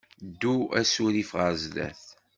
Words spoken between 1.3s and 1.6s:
ɣer